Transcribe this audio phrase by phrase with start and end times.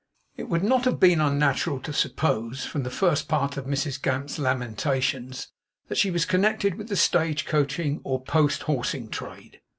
[0.35, 4.39] It would not have been unnatural to suppose, from the first part of Mrs Gamp's
[4.39, 5.49] lamentations,
[5.89, 9.61] that she was connected with the stage coaching or post horsing trade.